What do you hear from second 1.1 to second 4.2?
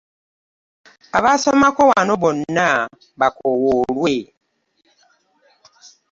Abaasomako wano bonna bakoowoolwe.